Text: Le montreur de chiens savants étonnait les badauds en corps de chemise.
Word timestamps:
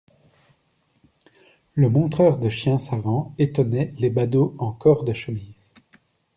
Le 1.75 1.87
montreur 1.87 2.39
de 2.39 2.49
chiens 2.49 2.79
savants 2.79 3.35
étonnait 3.37 3.93
les 3.99 4.09
badauds 4.09 4.55
en 4.57 4.71
corps 4.71 5.03
de 5.03 5.13
chemise. 5.13 5.69